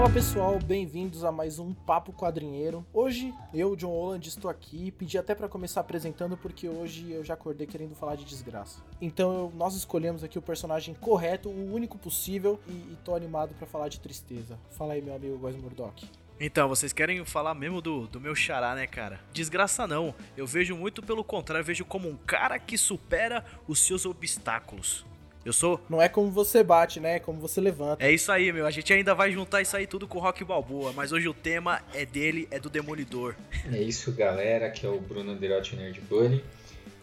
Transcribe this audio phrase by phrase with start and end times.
[0.00, 2.86] Fala pessoal, bem-vindos a mais um Papo Quadrinheiro.
[2.90, 4.90] Hoje eu, John Holland, estou aqui.
[4.92, 8.80] Pedi até para começar apresentando porque hoje eu já acordei querendo falar de desgraça.
[8.98, 13.54] Então eu, nós escolhemos aqui o personagem correto, o único possível, e, e tô animado
[13.56, 14.58] para falar de tristeza.
[14.70, 16.08] Fala aí, meu amigo Góis Murdock.
[16.40, 19.20] Então, vocês querem falar mesmo do, do meu xará, né, cara?
[19.34, 20.14] Desgraça não.
[20.34, 25.04] Eu vejo muito pelo contrário, eu vejo como um cara que supera os seus obstáculos.
[25.44, 25.80] Eu sou.
[25.88, 27.16] Não é como você bate, né?
[27.16, 28.04] É como você levanta.
[28.04, 28.66] É isso aí, meu.
[28.66, 31.34] A gente ainda vai juntar isso aí tudo com o Rock Balboa, mas hoje o
[31.34, 33.34] tema é dele, é do Demolidor.
[33.72, 34.66] É isso, galera.
[34.66, 36.44] Aqui é o Bruno Anderotti Nerd Bunny.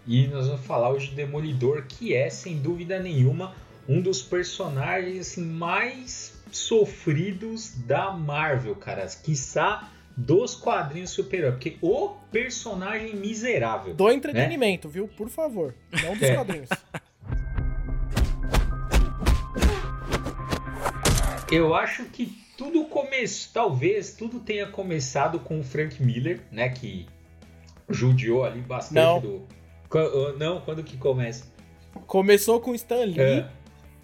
[0.05, 3.55] E nós vamos falar hoje do Demolidor, que é, sem dúvida nenhuma,
[3.89, 9.05] um dos personagens assim, mais sofridos da Marvel, cara.
[9.07, 11.51] Quiçá dos quadrinhos super-herói.
[11.51, 13.93] Porque o personagem miserável.
[13.93, 14.93] Do entretenimento, né?
[14.93, 15.07] viu?
[15.07, 15.73] Por favor.
[16.03, 16.35] Não dos é.
[16.35, 16.69] quadrinhos.
[21.49, 27.07] Eu acho que tudo começou, talvez tudo tenha começado com o Frank Miller, né, que
[27.89, 29.21] judiou ali bastante não.
[29.21, 29.47] do
[30.37, 31.45] Não, quando que começa?
[32.05, 33.49] Começou com Stan Lee, é.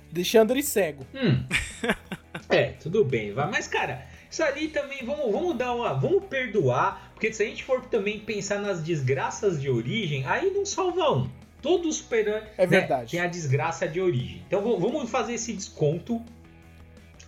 [0.10, 1.06] deixando ele cego.
[1.14, 1.44] Hum.
[2.48, 3.52] é, tudo bem, vai.
[3.52, 7.66] Mas cara, isso ali também vamos, vamos dar uma, vamos perdoar, porque se a gente
[7.66, 11.30] for também pensar nas desgraças de origem, aí não salva um.
[11.62, 12.46] Todos esperando.
[12.58, 13.12] É né, verdade.
[13.12, 14.42] Tem a desgraça de origem.
[14.48, 16.24] Então vamos fazer esse desconto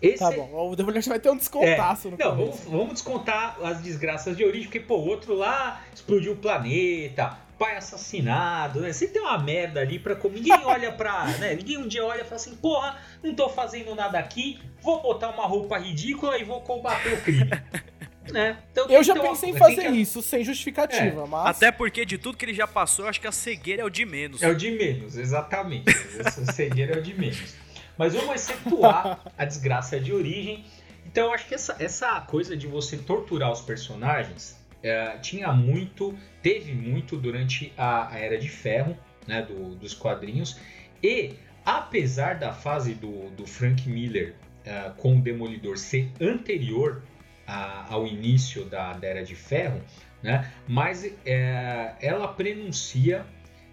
[0.02, 0.20] esse...
[0.20, 2.12] Tá bom, o Demolidor vai ter um descontaço é.
[2.12, 6.34] no Não, vamos, vamos, descontar as desgraças de origem, porque, pô, o outro lá explodiu
[6.34, 8.94] o planeta, pai assassinado, né?
[8.94, 10.36] Sempre tem uma merda ali pra comer.
[10.36, 11.26] Ninguém olha pra.
[11.40, 11.56] né?
[11.56, 15.30] Ninguém um dia olha e fala assim, porra, não tô fazendo nada aqui, vou botar
[15.30, 17.52] uma roupa ridícula e vou combater o crime.
[18.32, 18.58] né?
[18.72, 19.58] Então, eu já pensei uma...
[19.58, 19.98] em fazer que...
[19.98, 21.28] isso, sem justificativa, é.
[21.28, 21.58] mas.
[21.58, 23.90] Até porque de tudo que ele já passou, eu acho que a cegueira é o
[23.90, 24.42] de menos.
[24.42, 25.90] É o de menos, exatamente.
[26.24, 27.65] a cegueira é o de menos.
[27.98, 30.66] Mas vamos excetuar a desgraça de origem.
[31.06, 36.16] Então eu acho que essa, essa coisa de você torturar os personagens é, tinha muito,
[36.42, 38.98] teve muito durante a, a Era de Ferro,
[39.28, 40.60] né, do, dos quadrinhos.
[41.02, 41.34] E
[41.66, 47.02] apesar da fase do, do Frank Miller é, com o Demolidor ser anterior
[47.48, 49.80] ao início da, da, Era de Ferro,
[50.22, 53.24] né, mas é, ela prenuncia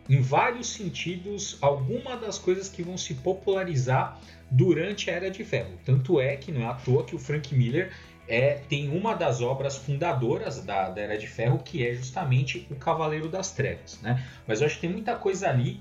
[0.09, 4.19] em vários sentidos alguma das coisas que vão se popularizar
[4.51, 5.79] durante a Era de Ferro.
[5.85, 7.93] Tanto é que não é à toa que o Frank Miller
[8.29, 12.77] é, tem uma das obras fundadoras da, da Era de Ferro, que é justamente o
[12.77, 14.01] Cavaleiro das Trevas.
[14.03, 14.23] Né?
[14.47, 15.81] Mas eu acho que tem muita coisa ali,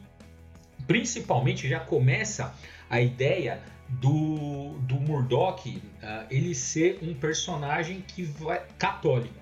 [0.88, 2.54] principalmente já começa
[2.90, 9.36] a ideia do, do Murdoch uh, ele ser um personagem que vai católico.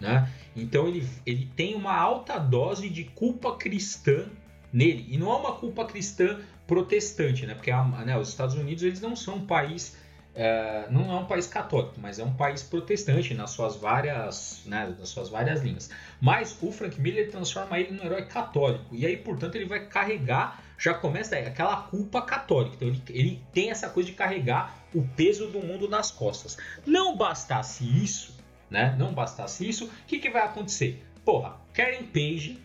[0.00, 0.30] Né?
[0.62, 4.26] Então ele, ele tem uma alta dose de culpa cristã
[4.72, 5.06] nele.
[5.08, 7.54] E não é uma culpa cristã protestante, né?
[7.54, 9.96] Porque né, os Estados Unidos eles não são um país.
[10.34, 14.94] É, não é um país católico, mas é um país protestante nas suas várias, né,
[14.96, 15.90] nas suas várias linhas.
[16.20, 20.62] Mas o Frank Miller transforma ele num herói católico e aí, portanto, ele vai carregar,
[20.78, 22.76] já começa aí, aquela culpa católica.
[22.76, 26.56] Então ele, ele tem essa coisa de carregar o peso do mundo nas costas.
[26.86, 28.37] Não bastasse isso,
[28.70, 28.94] né?
[28.98, 31.04] Não bastasse isso, o que, que vai acontecer?
[31.24, 32.58] Porra, Karen Page,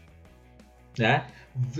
[0.97, 1.25] né?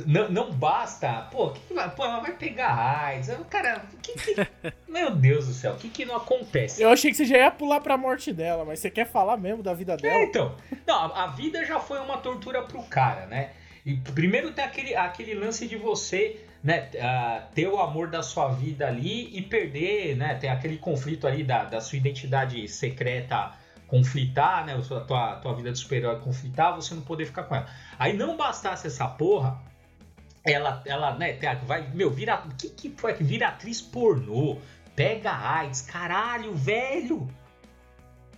[0.06, 3.32] Não, não basta, pô, que, que vai, pô, ela vai pegar AIDS.
[3.50, 4.48] Cara, que, que,
[4.88, 6.82] meu Deus do céu, o que, que não acontece?
[6.82, 9.64] Eu achei que você já ia pular pra morte dela, mas você quer falar mesmo
[9.64, 10.14] da vida dela?
[10.14, 10.56] É, então,
[10.86, 13.50] não, a, a vida já foi uma tortura pro cara, né?
[13.86, 18.50] E primeiro tem aquele, aquele lance de você né, uh, ter o amor da sua
[18.50, 20.36] vida ali e perder, né?
[20.36, 23.52] Tem aquele conflito ali da, da sua identidade secreta
[23.94, 24.74] conflitar, né?
[24.74, 27.68] A tua, tua vida de super-herói conflitar, você não poder ficar com ela.
[28.00, 29.62] Aí não bastasse essa porra,
[30.44, 32.42] ela, ela né, vai, meu, vira.
[32.44, 34.58] O que, que foi que vira atriz pornô?
[34.96, 37.28] Pega AIDS, caralho, velho!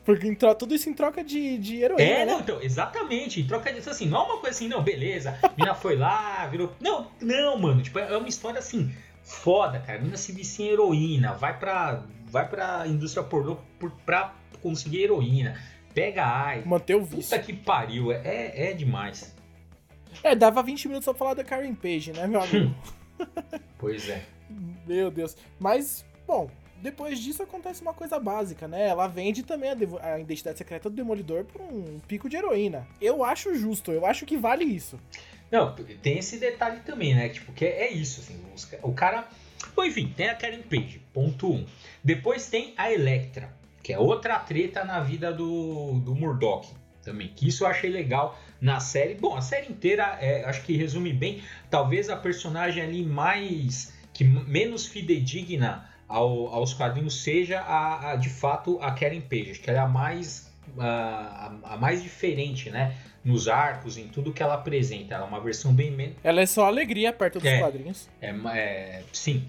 [0.03, 2.03] Porque tudo isso em troca de, de heroína.
[2.03, 2.33] É, né?
[2.33, 3.39] não, então, exatamente.
[3.39, 5.39] Em troca disso, assim, não é uma coisa assim, não, beleza.
[5.41, 6.73] A mina foi lá, virou.
[6.81, 7.81] Não, não, mano.
[7.81, 8.93] Tipo, é uma história assim,
[9.23, 9.99] foda, cara.
[9.99, 12.03] A mina se vicia em heroína, vai pra.
[12.25, 15.59] Vai pra indústria pornô por, pra conseguir heroína,
[15.93, 16.65] pega AIDS.
[16.65, 17.37] Manter o vício.
[17.37, 19.33] Puta que pariu, é, é demais.
[20.23, 22.75] É, dava 20 minutos pra falar da Karen Page, né, meu amigo?
[23.77, 24.23] pois é.
[24.85, 25.35] Meu Deus.
[25.59, 26.49] Mas, bom,
[26.81, 28.87] depois disso acontece uma coisa básica, né?
[28.87, 32.87] Ela vende também a, a, identidade secreta do Demolidor por um pico de heroína.
[33.01, 34.99] Eu acho justo, eu acho que vale isso.
[35.51, 37.29] Não, tem esse detalhe também, né?
[37.29, 38.39] Tipo, que é, é isso, assim,
[38.81, 39.27] o cara...
[39.75, 41.55] Bom, enfim, tem a Karen Page, ponto 1.
[41.55, 41.65] Um.
[42.03, 43.53] Depois tem a Electra
[43.85, 46.67] que é outra treta na vida do, do Murdoch
[47.03, 49.13] também, que isso eu achei legal na série.
[49.13, 54.23] Bom, a série inteira é, acho que resume bem, talvez a personagem ali mais que
[54.23, 59.81] menos fidedigna ao, aos quadrinhos seja a, a, de fato a Karen Page, que ela
[59.81, 62.95] é a mais, a, a, mais diferente, né?
[63.23, 65.15] Nos arcos, em tudo que ela apresenta.
[65.15, 66.15] Ela é uma versão bem menos.
[66.23, 67.59] Ela é só alegria perto dos É.
[67.59, 68.07] quadrinhos.
[68.21, 69.45] É, é, sim.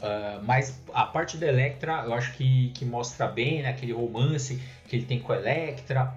[0.00, 3.70] Ah, mas a parte da Electra, eu acho que, que mostra bem, né?
[3.70, 6.14] Aquele romance que ele tem com a Electra.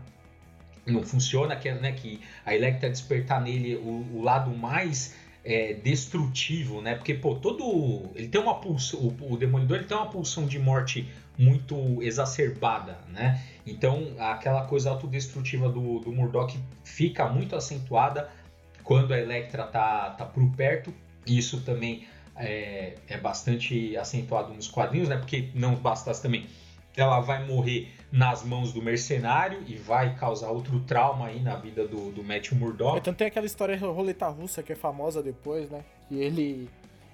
[0.86, 5.16] Não funciona, que, né, que a Electra despertar nele o, o lado mais
[5.50, 6.94] é, destrutivo, né?
[6.94, 8.12] Porque, pô, todo.
[8.14, 9.16] Ele tem uma pulsão.
[9.20, 13.44] O, Demolidor ele tem uma pulsão de morte muito exacerbada, né?
[13.66, 18.30] Então, aquela coisa autodestrutiva do, do Murdoch fica muito acentuada
[18.84, 20.94] quando a Electra tá, tá por perto.
[21.26, 25.18] Isso também é, é bastante acentuado nos quadrinhos, né?
[25.18, 26.46] Porque não bastasse também
[26.96, 31.88] ela vai morrer nas mãos do mercenário e vai causar outro trauma aí na vida
[31.88, 32.98] do, do Matthew Murdock.
[33.00, 35.84] Então tem aquela história roleta russa que é famosa depois, né?
[36.08, 36.70] Que ele.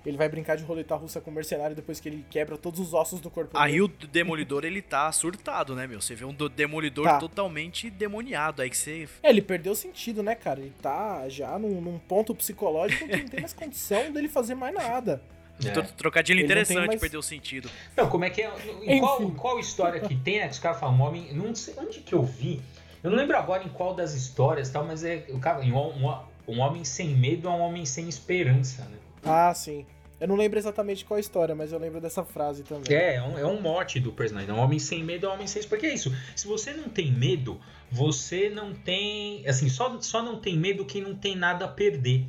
[0.05, 2.93] Ele vai brincar de roleta russa com o mercenário depois que ele quebra todos os
[2.93, 3.81] ossos do corpo Aí dele.
[3.85, 5.99] o Demolidor, ele tá surtado, né, meu?
[5.99, 7.17] Você vê um do- Demolidor Tá.
[7.17, 8.61] totalmente demoniado.
[8.61, 9.09] Aí que você.
[9.23, 10.59] É, ele perdeu o sentido, né, cara?
[10.59, 14.75] Ele tá já num, num ponto psicológico que não tem mais condição dele fazer mais
[14.75, 15.23] nada.
[15.63, 15.69] É.
[15.71, 17.69] Tro- Trocadilho Ele interessante, mais- perdeu o sentido.
[17.95, 18.51] Não, como é que é?
[18.83, 20.45] Em qual, qual história que tem, né?
[20.47, 21.33] Que os caras falam, um homem.
[21.33, 22.61] Não sei onde que eu vi.
[23.03, 25.25] Eu não lembro agora em qual das histórias e tal, mas é.
[25.29, 26.17] O cara, um, um,
[26.47, 28.97] um homem sem medo é um homem sem esperança, né?
[29.23, 29.85] Ah, sim.
[30.19, 32.95] Eu não lembro exatamente qual a história, mas eu lembro dessa frase também.
[32.95, 34.49] É, é um, é um mote do personagem.
[34.51, 36.15] Um homem sem medo é um homem sem Porque é isso.
[36.35, 37.59] Se você não tem medo,
[37.91, 39.45] você não tem.
[39.47, 42.25] Assim, só, só não tem medo quem não tem nada a perder.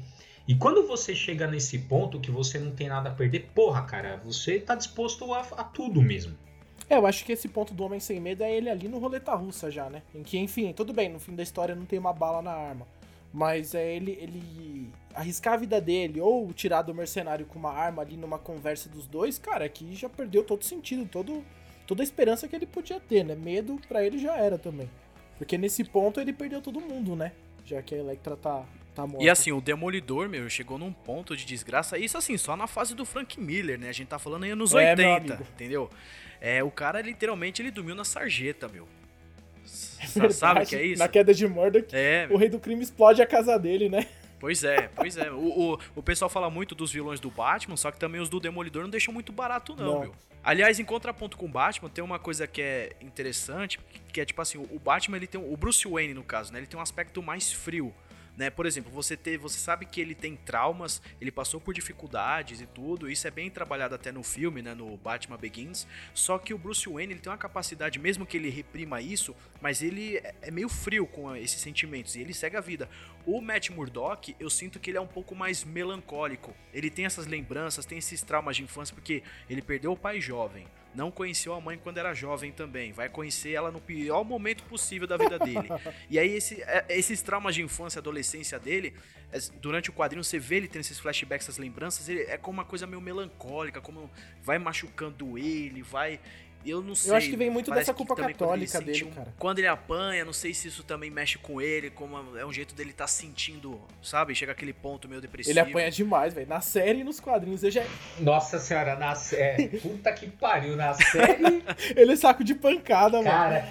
[0.49, 4.21] E quando você chega nesse ponto que você não tem nada a perder, porra, cara,
[4.25, 6.37] você tá disposto a, a tudo mesmo.
[6.89, 9.35] É, eu acho que esse ponto do Homem Sem Medo é ele ali no roleta
[9.35, 10.03] russa já, né?
[10.15, 12.87] Em que, enfim, tudo bem, no fim da história não tem uma bala na arma.
[13.33, 18.03] Mas é ele, ele arriscar a vida dele ou tirar do mercenário com uma arma
[18.03, 21.45] ali numa conversa dos dois, cara, aqui já perdeu todo sentido, todo,
[21.89, 23.35] toda a esperança que ele podia ter, né?
[23.35, 24.89] Medo pra ele já era também.
[25.39, 27.33] Porque nesse ponto ele perdeu todo mundo, né?
[27.65, 28.65] Já que a Electra tá,
[28.97, 29.07] tá.
[29.21, 31.97] E assim, o Demolidor, meu, chegou num ponto de desgraça.
[31.99, 33.89] Isso assim, só na fase do Frank Miller, né?
[33.89, 35.49] A gente tá falando aí nos É, meu 80, amigo.
[35.55, 35.91] entendeu?
[36.41, 38.89] É, o cara literalmente ele dormiu na sarjeta, meu.
[40.01, 40.99] É Sa- Sabe o verdade, que é isso?
[40.99, 44.07] Na queda de Murdoch, É, o rei do crime explode a casa dele, né?
[44.39, 45.31] Pois é, pois é.
[45.31, 48.39] O, o, o pessoal fala muito dos vilões do Batman, só que também os do
[48.39, 50.01] Demolidor não deixam muito barato, não, Não.
[50.01, 50.15] meu.
[50.45, 53.81] Aliás, em contraponto com o Batman, tem uma coisa que é interessante,
[54.13, 55.41] que é tipo assim, o Batman, ele tem.
[55.41, 56.59] O Bruce Wayne, no caso, né?
[56.61, 57.93] Ele tem um aspecto mais frio.
[58.37, 58.51] Né?
[58.51, 62.67] Por exemplo, você, ter, você sabe que ele tem traumas, ele passou por dificuldades e
[62.67, 65.87] tudo, isso é bem trabalhado até no filme, né, no Batman Begins.
[66.13, 69.83] Só que o Bruce Wayne ele tem uma capacidade, mesmo que ele reprima isso, mas
[69.83, 72.89] ele é- é meio frio com esses sentimentos e ele segue a vida.
[73.25, 76.55] O Matt Murdock, eu sinto que ele é um pouco mais melancólico.
[76.73, 80.67] Ele tem essas lembranças, tem esses traumas de infância, porque ele perdeu o pai jovem.
[80.97, 82.91] Não conheceu a mãe quando era jovem também.
[82.93, 85.69] Vai conhecer ela no pior momento possível da vida dele.
[86.11, 88.95] E aí, esse- é- esses traumas de infância e adolescência dele,
[89.33, 92.59] é, durante o quadrinho, você vê ele tendo esses flashbacks, essas lembranças, ele é como
[92.59, 94.11] uma coisa meio melancólica, como
[94.43, 96.19] vai machucando ele, vai.
[96.65, 97.15] Eu não sei.
[97.15, 99.33] acho que vem muito dessa culpa católica dele, sentiu- cara.
[99.39, 102.75] Quando ele apanha, não sei se isso também mexe com ele, como é um jeito
[102.75, 104.35] dele tá sentindo, sabe?
[104.35, 105.53] Chega aquele ponto meio depressivo.
[105.53, 106.49] Ele apanha demais, velho.
[106.49, 107.63] Na série e nos quadrinhos.
[107.63, 107.85] Eu já...
[108.19, 109.69] Nossa senhora, na série.
[109.79, 111.63] Puta que pariu, na série.
[111.95, 113.29] Ele é saco de pancada, mano.
[113.29, 113.69] Cara,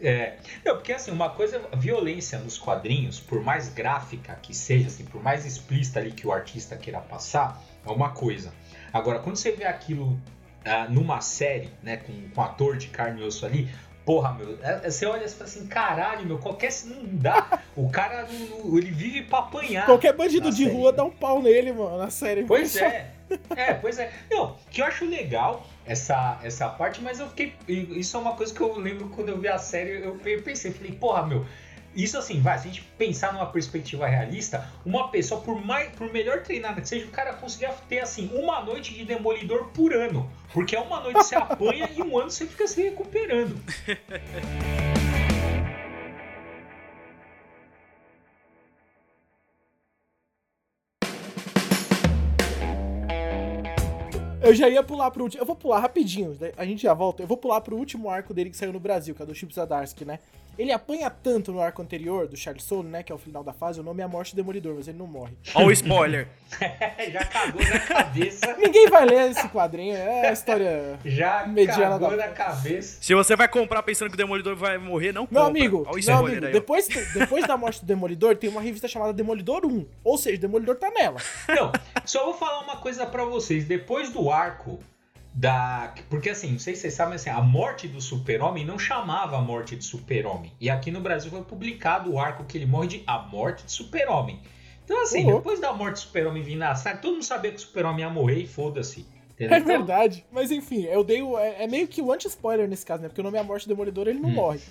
[0.00, 0.36] é.
[0.64, 5.04] Não, porque assim, uma coisa, a violência nos quadrinhos, por mais gráfica que seja, assim,
[5.04, 8.52] por mais explícita ali que o artista queira passar, é uma coisa.
[8.92, 10.18] Agora, quando você vê aquilo
[10.64, 13.68] ah, numa série, né, com, com ator de carne e osso ali,
[14.04, 16.70] porra, meu, é- é- você olha e fala assim, caralho, meu, qualquer.
[16.86, 17.60] Não dá.
[17.76, 19.86] O cara, ele vive pra apanhar.
[19.86, 20.76] Qualquer bandido de série.
[20.76, 22.44] rua dá um pau nele, mano, na série.
[22.44, 23.10] Pois é.
[23.56, 24.12] É, pois é.
[24.30, 27.54] Não, que eu acho legal essa, essa parte, mas eu fiquei.
[27.66, 30.92] Isso é uma coisa que eu lembro quando eu vi a série, eu pensei, falei,
[30.92, 31.46] porra, meu.
[31.94, 36.10] Isso assim, vai, se a gente pensar numa perspectiva realista, uma pessoa, por, mais, por
[36.10, 40.30] melhor treinada que seja, o cara conseguia ter assim, uma noite de demolidor por ano.
[40.54, 43.60] Porque é uma noite você apanha e um ano você fica se recuperando.
[54.42, 55.40] Eu já ia pular pro último.
[55.40, 57.22] Eu vou pular rapidinho, a gente já volta.
[57.22, 59.54] Eu vou pular pro último arco dele que saiu no Brasil, que é do Chip
[59.54, 60.18] Zdarsky, né?
[60.58, 63.02] Ele apanha tanto no arco anterior do Charles Soule, né?
[63.02, 63.80] Que é o final da fase.
[63.80, 65.32] O nome é a Morte do Demolidor, mas ele não morre.
[65.54, 66.28] Ó o spoiler.
[67.10, 68.54] Já cagou na cabeça.
[68.60, 69.96] Ninguém vai ler esse quadrinho.
[69.96, 70.98] É a história.
[71.04, 72.98] Já Mediana cagou da- na cabeça.
[73.00, 75.46] Se você vai comprar pensando que o Demolidor vai morrer, não Meu compra.
[75.48, 78.60] amigo, Ó o meu spoiler amigo, aí, depois, depois da morte do Demolidor, tem uma
[78.60, 79.86] revista chamada Demolidor 1.
[80.04, 81.16] Ou seja, Demolidor tá nela.
[81.48, 81.72] Não,
[82.04, 83.64] só vou falar uma coisa pra vocês.
[83.64, 84.78] Depois do arco
[85.34, 85.94] da.
[86.10, 89.40] Porque assim, não sei se vocês sabem, assim, a morte do super-homem não chamava a
[89.40, 90.52] morte de super-homem.
[90.60, 93.72] E aqui no Brasil foi publicado o arco que ele morre de A Morte de
[93.72, 94.40] Super-Homem.
[94.84, 95.36] Então, assim, uhum.
[95.36, 98.10] depois da morte do super-homem vir na série, todo mundo sabia que o super-homem ia
[98.10, 99.06] morrer e foda-se.
[99.38, 100.24] É verdade.
[100.30, 103.08] Mas enfim, eu dei o, é, é meio que o anti-spoiler nesse caso, né?
[103.08, 104.34] Porque o nome é a morte do Demolidor, ele não hum.
[104.34, 104.60] morre.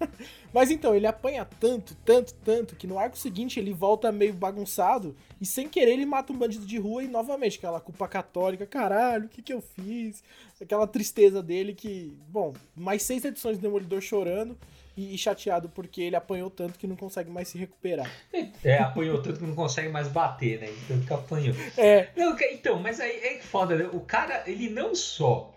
[0.52, 5.16] Mas então, ele apanha tanto, tanto, tanto, que no arco seguinte ele volta meio bagunçado
[5.40, 9.26] e sem querer ele mata um bandido de rua e novamente aquela culpa católica, caralho,
[9.26, 10.22] o que que eu fiz?
[10.60, 14.56] Aquela tristeza dele que, bom, mais seis edições do Demolidor chorando
[14.96, 18.10] e, chateado porque ele apanhou tanto que não consegue mais se recuperar.
[18.64, 20.70] É, apanhou tanto que não consegue mais bater, né?
[20.70, 21.54] Então que apanhou.
[21.76, 22.08] É.
[22.16, 23.90] Não, então, mas aí é foda, né?
[23.92, 25.52] O cara, ele não só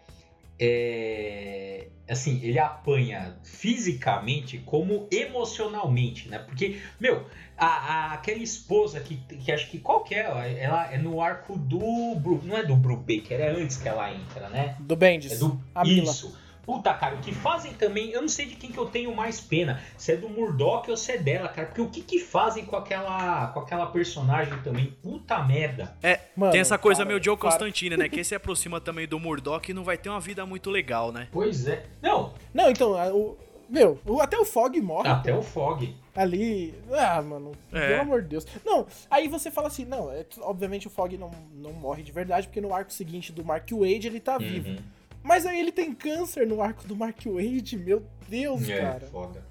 [0.60, 6.40] é, assim, ele apanha fisicamente como emocionalmente, né?
[6.40, 7.26] Porque, meu,
[7.58, 10.64] a, a, aquela esposa que, que acho que qualquer, é?
[10.64, 11.80] ela é no arco do.
[12.44, 14.76] Não é do Brubaker, é antes que ela entra, né?
[14.80, 15.34] Do Bendis.
[15.34, 16.38] É do, isso.
[16.70, 19.42] Puta, cara, o que fazem também, eu não sei de quem que eu tenho mais
[19.42, 22.64] pena, se é do Murdoch ou se é dela, cara, porque o que que fazem
[22.64, 25.98] com aquela com aquela personagem também, puta merda.
[26.04, 29.68] É, Mano, tem essa coisa meio Joe Constantine, né, que se aproxima também do Murdoch
[29.68, 31.28] e não vai ter uma vida muito legal, né?
[31.32, 31.88] Pois é.
[32.04, 32.36] Não.
[32.54, 33.36] Não, então, o,
[33.68, 35.10] meu, até o Fog morre.
[35.10, 35.40] Até pô.
[35.40, 35.96] o Fog.
[36.16, 36.76] Ali.
[36.92, 37.52] Ah, mano.
[37.74, 37.88] É.
[37.88, 38.46] Pelo amor de Deus.
[38.64, 42.46] Não, aí você fala assim, não, é, obviamente o Fog não, não morre de verdade,
[42.46, 44.40] porque no arco seguinte do Mark Wade ele tá uhum.
[44.40, 44.84] vivo.
[45.24, 49.08] Mas aí ele tem câncer no arco do Mark Wade, meu Deus, é, cara.
[49.08, 49.46] Foda.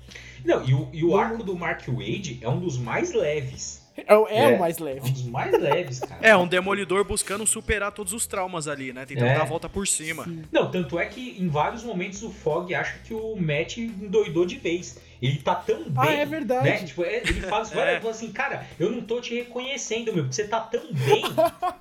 [0.45, 3.88] Não, e o, e o arco do Mark Wade é um dos mais leves.
[4.07, 5.01] É, é, é, o mais leve.
[5.01, 6.21] É um dos mais leves, cara.
[6.21, 9.05] É, um demolidor buscando superar todos os traumas ali, né?
[9.05, 9.35] Tentando é.
[9.35, 10.25] dar a volta por cima.
[10.25, 10.43] Sim.
[10.53, 14.57] Não, tanto é que em vários momentos o Fog acha que o Matt endoidou de
[14.57, 14.99] vez.
[15.21, 16.17] Ele tá tão ah, bem.
[16.17, 16.65] Ah, é verdade.
[16.65, 16.85] Né?
[16.85, 18.09] Tipo, é, ele faz várias é.
[18.09, 21.25] assim, cara, eu não tô te reconhecendo, meu, porque você tá tão bem.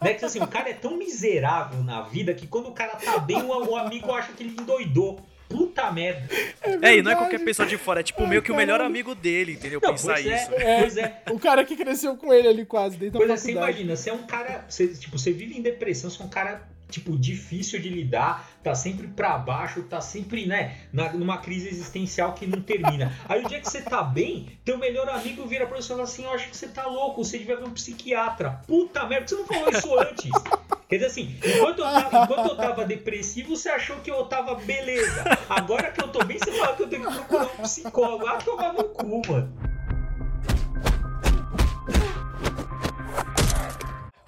[0.02, 0.14] né?
[0.14, 3.42] Que assim, o cara é tão miserável na vida que quando o cara tá bem,
[3.42, 5.20] o, o amigo acha que ele endoidou.
[5.50, 6.28] Puta merda.
[6.62, 8.56] É, é, e não é qualquer pessoa de fora, é tipo Ai, meio que o
[8.56, 9.80] melhor amigo dele, entendeu?
[9.82, 10.54] Não, Pensar é, isso.
[10.54, 11.22] É, pois é.
[11.32, 14.10] O cara que cresceu com ele ali quase, dentro pois da é, você imagina, você
[14.10, 14.66] é um cara.
[14.68, 18.74] Você, tipo, você vive em depressão, você é um cara tipo, difícil de lidar, tá
[18.74, 23.14] sempre para baixo, tá sempre, né, na, numa crise existencial que não termina.
[23.28, 26.04] Aí o dia que você tá bem, teu melhor amigo vira pra você e fala
[26.04, 28.62] assim, eu acho que você tá louco, você devia ver um psiquiatra.
[28.68, 30.32] Puta merda, você não falou isso antes.
[30.88, 34.56] Quer dizer assim, enquanto eu, tava, enquanto eu tava depressivo, você achou que eu tava
[34.56, 35.24] beleza.
[35.50, 38.26] Agora que eu tô bem, você fala que eu tenho que procurar um psicólogo.
[38.26, 39.67] Ah, tomar no cu, mano.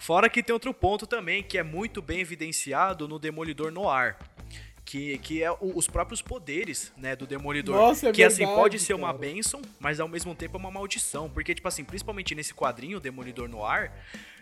[0.10, 4.16] Fora que tem outro ponto também que é muito bem evidenciado no Demolidor Noir.
[4.84, 7.76] Que, que é o, os próprios poderes, né, do Demolidor.
[7.76, 9.06] Nossa, é que verdade, assim pode ser cara.
[9.06, 13.00] uma benção, mas ao mesmo tempo é uma maldição, porque tipo assim, principalmente nesse quadrinho
[13.00, 13.92] Demolidor Noir,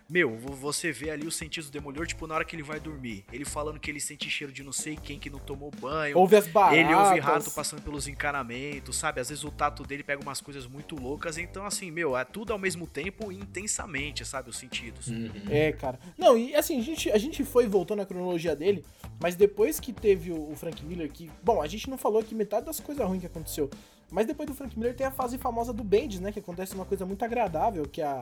[0.10, 3.26] meu, você vê ali os sentidos do Demolidor, tipo, na hora que ele vai dormir.
[3.32, 6.18] Ele falando que ele sente cheiro de não sei quem que não tomou banho.
[6.18, 6.78] Ouve as baratas.
[6.78, 9.20] Ele ouve rato passando pelos encanamentos, sabe?
[9.20, 11.38] Às vezes o tato dele pega umas coisas muito loucas.
[11.38, 14.50] Então, assim, meu, é tudo ao mesmo tempo e intensamente, sabe?
[14.50, 15.08] Os sentidos.
[15.08, 15.30] Uhum.
[15.50, 16.00] É, cara.
[16.18, 18.86] Não, e assim, a gente, a gente foi voltando à cronologia dele,
[19.20, 21.30] mas depois que teve o, o Frank Miller, que.
[21.44, 23.70] Bom, a gente não falou que metade das coisas ruins que aconteceu.
[24.10, 26.32] Mas depois do Frank Miller tem a fase famosa do Bendis, né?
[26.32, 28.20] Que acontece uma coisa muito agradável, que é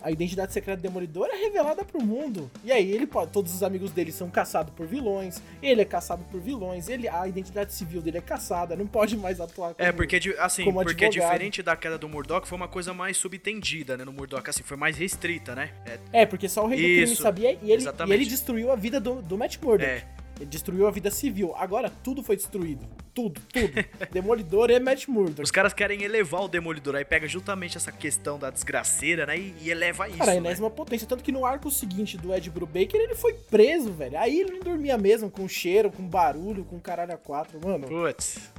[0.00, 2.50] a identidade secreta do Demolidor é revelada pro mundo.
[2.64, 6.24] E aí ele pode, todos os amigos dele são caçados por vilões, ele é caçado
[6.30, 9.88] por vilões, ele a identidade civil dele é caçada, não pode mais atuar é, como
[9.88, 11.10] É, porque assim, porque advogado.
[11.10, 14.76] diferente da queda do Murdoch, foi uma coisa mais subtendida, né, no Murdoch, assim, foi
[14.76, 15.70] mais restrita, né?
[15.84, 18.76] É, é porque só o rei do crime sabia e ele, e ele destruiu a
[18.76, 19.90] vida do, do Matt Murdock.
[19.90, 20.21] É.
[20.44, 21.54] Destruiu a vida civil.
[21.56, 22.86] Agora tudo foi destruído.
[23.14, 23.72] Tudo, tudo.
[24.10, 25.42] Demolidor e Matt Murdock.
[25.42, 26.94] Os caras querem elevar o Demolidor.
[26.94, 29.38] Aí pega justamente essa questão da desgraceira, né?
[29.38, 30.18] E, e eleva isso.
[30.18, 30.74] Cara, a enésima né?
[30.74, 31.06] potência.
[31.06, 34.18] Tanto que no arco seguinte do Ed Brubaker, ele foi preso, velho.
[34.18, 37.60] Aí ele não dormia mesmo, com cheiro, com barulho, com caralho a quatro.
[37.62, 37.86] Mano.
[37.86, 38.50] Putz.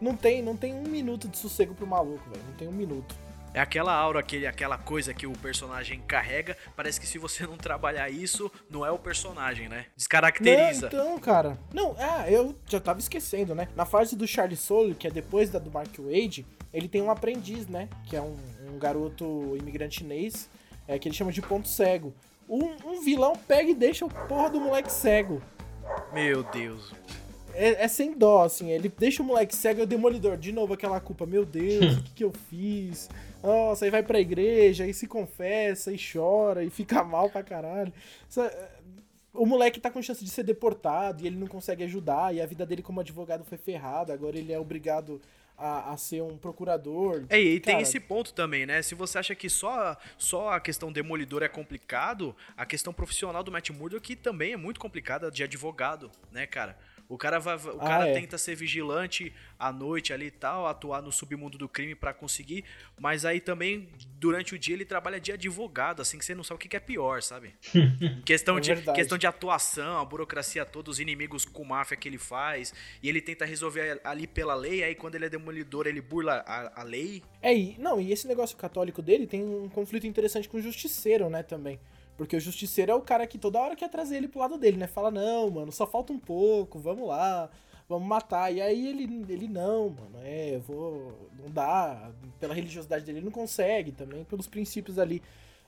[0.00, 2.42] Não tem, não tem um minuto de sossego pro maluco, velho.
[2.48, 3.14] Não tem um minuto.
[3.52, 6.56] É aquela aura, aquele, aquela coisa que o personagem carrega.
[6.76, 9.86] Parece que se você não trabalhar isso, não é o personagem, né?
[9.96, 10.88] Descaracteriza.
[10.92, 11.58] Não, então, cara.
[11.72, 13.68] Não, é, eu já tava esquecendo, né?
[13.74, 17.10] Na fase do Charlie Soule, que é depois da do Mark Wade, ele tem um
[17.10, 17.88] aprendiz, né?
[18.06, 18.36] Que é um,
[18.72, 20.48] um garoto imigrante chinês,
[20.86, 22.14] é, que ele chama de ponto cego.
[22.48, 25.42] Um, um vilão pega e deixa o porra do moleque cego.
[26.12, 26.92] Meu Deus.
[27.54, 28.70] É, é, sem dó, assim.
[28.70, 30.36] Ele deixa o moleque cego e o demolidor.
[30.36, 31.26] De novo aquela culpa.
[31.26, 33.08] Meu Deus, o que, que eu fiz?
[33.42, 37.92] Nossa, aí vai pra igreja, aí se confessa, e chora, e fica mal pra caralho.
[39.32, 42.46] O moleque tá com chance de ser deportado e ele não consegue ajudar, e a
[42.46, 45.20] vida dele como advogado foi ferrada, agora ele é obrigado
[45.60, 47.24] a, a ser um procurador.
[47.28, 48.80] É, e tem esse ponto também, né?
[48.80, 53.52] Se você acha que só, só a questão demolidor é complicado, a questão profissional do
[53.52, 56.78] Matt Murdock também é muito complicada de advogado, né, cara?
[57.10, 58.12] O cara, vai, o ah, cara é.
[58.12, 62.64] tenta ser vigilante à noite ali e tal, atuar no submundo do crime para conseguir,
[62.96, 66.64] mas aí também, durante o dia, ele trabalha de advogado, assim que você não sabe
[66.64, 67.52] o que é pior, sabe?
[68.24, 72.16] questão, é de, questão de atuação, a burocracia toda, os inimigos com máfia que ele
[72.16, 76.44] faz, e ele tenta resolver ali pela lei, aí quando ele é demolidor, ele burla
[76.46, 77.24] a, a lei.
[77.42, 81.28] É, e, não, e esse negócio católico dele tem um conflito interessante com o justiceiro,
[81.28, 81.80] né, também.
[82.20, 84.76] Porque o justiceiro é o cara que toda hora quer trazer ele pro lado dele,
[84.76, 84.86] né?
[84.86, 87.48] Fala, não, mano, só falta um pouco, vamos lá,
[87.88, 88.52] vamos matar.
[88.52, 91.30] E aí ele, ele não, mano, é, eu vou.
[91.42, 92.10] Não dá.
[92.38, 95.22] Pela religiosidade dele, ele não consegue também, pelos princípios ali.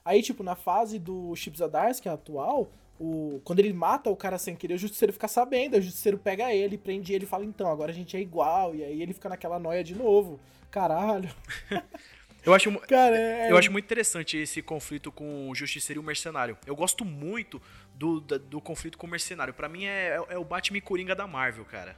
[0.05, 2.69] Aí, tipo, na fase do Chip Zadarsky, que é a atual,
[2.99, 6.53] o, quando ele mata o cara sem querer, o justiceiro fica sabendo, o justiceiro pega
[6.53, 8.75] ele, prende ele e fala, então, agora a gente é igual.
[8.75, 10.39] E aí ele fica naquela noia de novo.
[10.69, 11.29] Caralho.
[12.45, 13.51] Eu acho, Cara, é...
[13.51, 16.57] eu acho muito interessante esse conflito com o Justiceiro e o Mercenário.
[16.65, 17.61] Eu gosto muito
[17.95, 19.53] do, do, do conflito com o Mercenário.
[19.53, 21.95] Para mim é, é o Batman Coringa da Marvel, cara.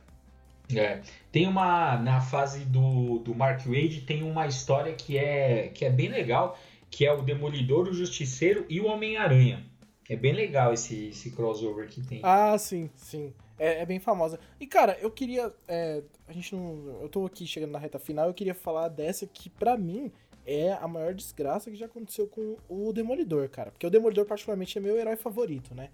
[0.73, 1.01] É.
[1.31, 1.97] Tem uma.
[1.97, 6.57] Na fase do, do Mark Wade, tem uma história que é, que é bem legal,
[6.89, 9.65] que é o Demolidor, o Justiceiro e o Homem-Aranha.
[10.07, 12.19] É bem legal esse, esse crossover que tem.
[12.23, 13.33] Ah, sim, sim.
[13.57, 14.39] É, é bem famosa.
[14.59, 15.51] E, cara, eu queria.
[15.67, 16.99] É, a gente não.
[17.01, 20.11] Eu tô aqui chegando na reta final, eu queria falar dessa que, para mim,
[20.45, 23.71] é a maior desgraça que já aconteceu com o Demolidor, cara.
[23.71, 25.89] Porque o Demolidor, particularmente, é meu herói favorito, né?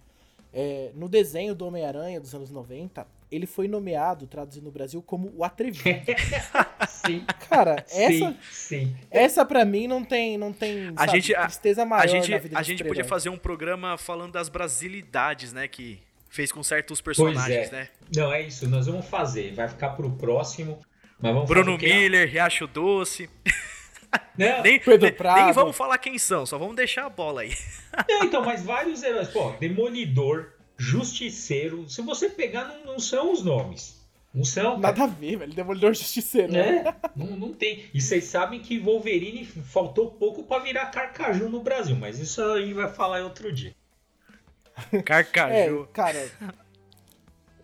[0.54, 5.32] É, no desenho do Homem-Aranha dos anos 90, ele foi nomeado, traduzido no Brasil, como
[5.38, 6.02] o Atrevido.
[6.90, 7.24] sim.
[7.50, 8.96] Cara, essa, sim, sim.
[9.10, 12.38] essa pra mim não tem, não tem a sabe, gente, tristeza maior a gente, na
[12.38, 17.00] vida A gente podia fazer um programa falando das brasilidades, né, que fez com certos
[17.00, 17.72] personagens, é.
[17.72, 17.90] né?
[18.14, 20.80] Não, é isso, nós vamos fazer, vai ficar pro próximo.
[21.18, 23.30] Mas vamos Bruno Miller, Riacho Doce.
[24.38, 25.46] Não, nem, Pedro Prado.
[25.46, 27.56] nem vamos falar quem são, só vamos deixar a bola aí.
[28.10, 29.30] Não, então, mas vários heróis.
[29.30, 31.88] Pô, Demolidor, Justiceiro.
[31.90, 34.02] Se você pegar, não, não são os nomes.
[34.34, 34.78] Não são.
[34.78, 35.54] Nada a ver, velho.
[35.54, 36.52] Demolidor Justiceiro.
[36.52, 36.84] Né?
[37.16, 37.86] não, não tem.
[37.94, 42.60] E vocês sabem que Wolverine faltou pouco para virar Carcaju no Brasil, mas isso a
[42.62, 43.76] gente vai falar em outro dia.
[45.06, 45.84] Carcaju.
[45.84, 46.32] É, cara.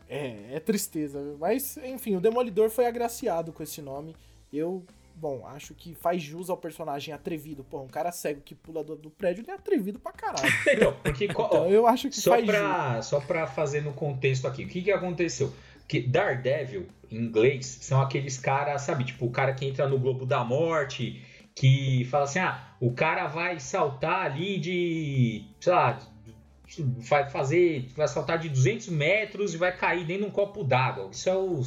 [0.10, 1.36] É, é tristeza.
[1.40, 4.16] Mas, enfim, o Demolidor foi agraciado com esse nome.
[4.52, 4.86] Eu
[5.18, 7.64] bom, acho que faz jus ao personagem atrevido.
[7.64, 10.48] Pô, um cara cego que pula do, do prédio, ele é atrevido pra caralho.
[10.68, 13.06] Então, porque, então, eu acho que só faz pra, jus.
[13.08, 15.52] Só pra fazer no contexto aqui, o que que aconteceu?
[15.88, 20.26] Que Daredevil, em inglês, são aqueles caras, sabe, tipo, o cara que entra no Globo
[20.26, 21.22] da Morte,
[21.56, 26.00] que fala assim, ah, o cara vai saltar ali de, sei lá,
[26.98, 31.10] vai fazer, vai saltar de 200 metros e vai cair dentro de um copo d'água.
[31.12, 31.62] Isso é o,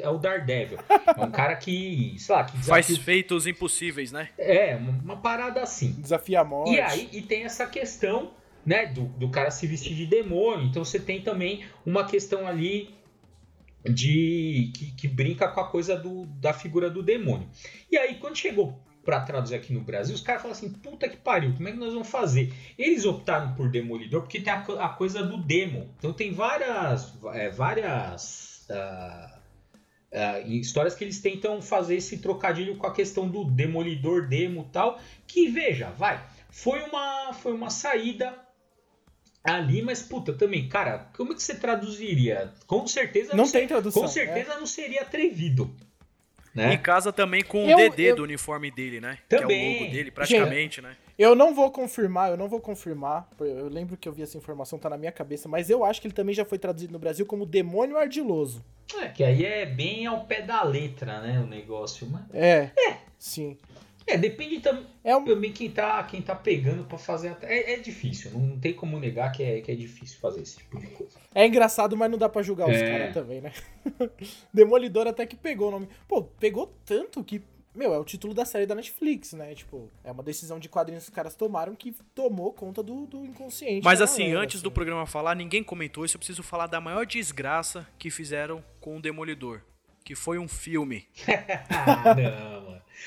[0.00, 0.78] é o Daredevil.
[0.88, 2.84] É um cara que, sei lá, que desafia...
[2.84, 4.28] faz feitos impossíveis, né?
[4.36, 5.92] É, uma parada assim.
[5.92, 6.74] Desafia a morte.
[6.74, 8.32] E aí e tem essa questão,
[8.64, 10.66] né, do, do cara se vestir de demônio.
[10.66, 12.94] Então você tem também uma questão ali
[13.84, 17.48] de que, que brinca com a coisa do, da figura do demônio.
[17.90, 21.16] E aí quando chegou para traduzir aqui no Brasil, os caras falam assim, puta que
[21.16, 22.52] pariu, como é que nós vamos fazer?
[22.78, 25.92] Eles optaram por Demolidor porque tem a, a coisa do demo.
[25.98, 29.38] Então tem várias, é, várias uh,
[30.12, 35.00] uh, histórias que eles tentam fazer esse trocadilho com a questão do Demolidor demo tal,
[35.26, 38.38] que veja, vai, foi uma, foi uma saída
[39.42, 42.52] ali, mas puta, também, cara, como é que você traduziria?
[42.66, 44.02] Com certeza não, não tem tradução.
[44.02, 44.56] Com certeza é.
[44.58, 45.74] não seria atrevido.
[46.54, 46.74] Né?
[46.74, 48.16] E casa também com eu, o DD eu...
[48.16, 49.18] do uniforme dele, né?
[49.28, 49.46] Também.
[49.46, 50.96] Que é o logo dele, praticamente, Gente, né?
[51.18, 53.28] Eu não vou confirmar, eu não vou confirmar.
[53.38, 56.06] Eu lembro que eu vi essa informação, tá na minha cabeça, mas eu acho que
[56.06, 58.64] ele também já foi traduzido no Brasil como Demônio Ardiloso.
[59.00, 61.40] É, que aí é bem ao pé da letra, né?
[61.40, 62.06] O negócio.
[62.10, 62.22] Mas...
[62.34, 62.70] É.
[62.76, 62.96] É.
[63.18, 63.56] Sim.
[64.06, 65.24] É, depende tam é um...
[65.24, 67.36] também quem tá, quem tá pegando para fazer.
[67.42, 70.78] É, é, difícil, não tem como negar que é, que é difícil fazer esse tipo
[70.78, 71.18] de coisa.
[71.34, 72.90] É engraçado, mas não dá para julgar os é...
[72.90, 73.52] caras também, né?
[74.52, 75.88] Demolidor até que pegou o nome.
[76.06, 77.42] Pô, pegou tanto que.
[77.74, 79.54] Meu, é o título da série da Netflix, né?
[79.54, 83.24] Tipo, é uma decisão de quadrinhos que os caras tomaram que tomou conta do, do
[83.24, 83.82] inconsciente.
[83.82, 84.64] Mas assim, galera, antes assim.
[84.64, 86.16] do programa falar, ninguém comentou isso.
[86.16, 89.62] Eu preciso falar da maior desgraça que fizeram com o Demolidor.
[90.04, 91.06] Que foi um filme.
[91.70, 92.61] ah, não.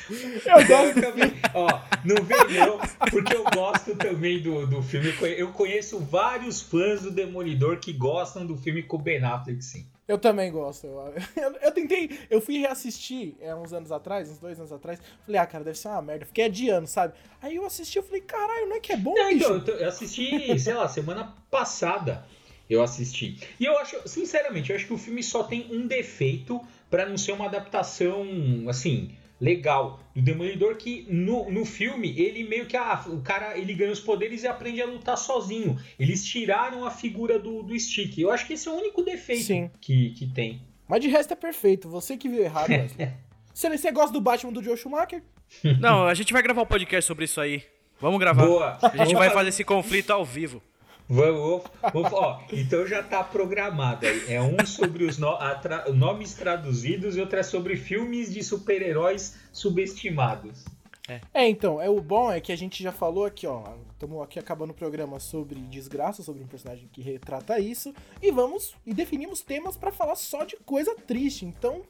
[0.09, 1.33] Eu gosto também.
[1.53, 1.67] Ó,
[2.03, 5.13] não vem não, porque eu gosto também do, do filme.
[5.37, 9.87] Eu conheço vários fãs do Demolidor que gostam do filme com o Ben Affleck, sim.
[10.07, 10.85] Eu também gosto.
[10.85, 14.99] Eu, eu, eu, tentei, eu fui reassistir é, uns anos atrás, uns dois anos atrás.
[15.25, 16.25] Falei, ah, cara, deve ser uma merda.
[16.25, 17.13] Fiquei adiando, sabe?
[17.41, 20.59] Aí eu assisti, eu falei, caralho, não é que é bom, não, Então, eu assisti,
[20.59, 22.23] sei lá, semana passada
[22.69, 23.39] eu assisti.
[23.59, 27.17] E eu acho, sinceramente, eu acho que o filme só tem um defeito para não
[27.17, 28.25] ser uma adaptação
[28.69, 33.73] assim legal do Demolidor que no, no filme ele meio que ah, o cara ele
[33.73, 35.77] ganha os poderes e aprende a lutar sozinho.
[35.99, 38.17] Eles tiraram a figura do, do Stick.
[38.17, 39.43] Eu acho que esse é o único defeito
[39.81, 40.61] Que, que tem.
[40.87, 41.89] Mas de resto é perfeito.
[41.89, 43.09] Você que viu errado, Wesley.
[43.53, 45.21] você, você gosta do Batman do Joe Schumacher?
[45.79, 47.63] Não, a gente vai gravar um podcast sobre isso aí.
[47.99, 48.45] Vamos gravar.
[48.45, 48.77] Boa.
[48.81, 50.61] A gente vai fazer esse conflito ao vivo.
[51.07, 51.63] Vamos,
[51.93, 54.33] vamos, ó, então já tá programado aí.
[54.33, 59.37] É um sobre os no, tra, nomes traduzidos e outro é sobre filmes de super-heróis
[59.53, 60.65] subestimados.
[61.07, 61.21] É.
[61.33, 61.47] é.
[61.47, 63.63] então, é o bom é que a gente já falou aqui, ó.
[63.93, 67.93] Estamos aqui acabando o programa sobre desgraça, sobre um personagem que retrata isso.
[68.21, 71.45] E vamos e definimos temas para falar só de coisa triste.
[71.45, 71.83] Então,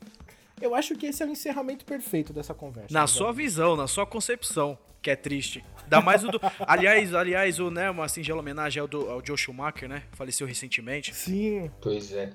[0.61, 2.93] eu acho que esse é o encerramento perfeito dessa conversa.
[2.93, 5.63] Na sua visão, na sua concepção que é triste.
[5.87, 6.39] Dá mais o do.
[6.65, 10.03] aliás, aliás, o, né, uma singela homenagem ao, do, ao Joe Schumacher, né?
[10.13, 11.15] Faleceu recentemente.
[11.15, 11.69] Sim.
[11.81, 12.31] Pois é.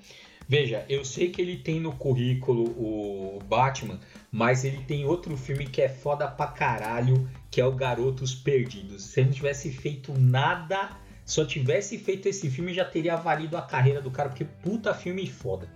[0.49, 4.01] Veja, eu sei que ele tem no currículo o Batman,
[4.33, 9.05] mas ele tem outro filme que é foda pra caralho, que é o Garotos Perdidos.
[9.05, 10.91] Se ele não tivesse feito nada,
[11.25, 15.25] só tivesse feito esse filme, já teria valido a carreira do cara, porque puta filme
[15.29, 15.69] foda.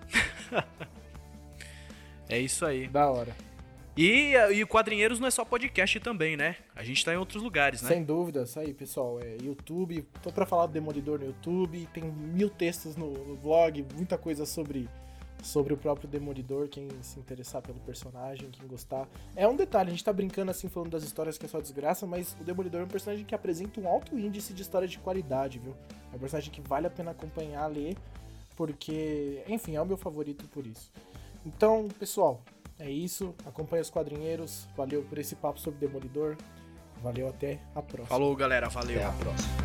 [2.29, 2.89] é isso aí.
[2.89, 3.37] Da hora.
[3.97, 6.57] E, e o Quadrinheiros não é só podcast também, né?
[6.75, 7.89] A gente tá em outros lugares, né?
[7.89, 9.21] Sem dúvida, isso aí, pessoal.
[9.21, 13.87] É YouTube, tô pra falar do Demolidor no YouTube, tem mil textos no, no blog,
[13.95, 14.89] muita coisa sobre,
[15.45, 19.07] sobre o próprio Demolidor, quem se interessar pelo personagem, quem gostar.
[19.37, 22.05] É um detalhe, a gente tá brincando assim, falando das histórias que é só desgraça,
[22.05, 25.61] mas o Demolidor é um personagem que apresenta um alto índice de história de qualidade,
[25.61, 25.75] viu?
[26.13, 27.97] É um personagem que vale a pena acompanhar, ler,
[28.57, 30.91] porque, enfim, é o meu favorito por isso.
[31.47, 32.43] Então, pessoal,
[32.79, 33.35] é isso.
[33.47, 34.69] Acompanhe os quadrinheiros.
[34.77, 36.37] Valeu por esse papo sobre Demolidor.
[37.03, 38.07] Valeu, até a próxima.
[38.07, 38.69] Falou, galera.
[38.69, 38.97] Valeu.
[38.97, 39.64] Até a próxima.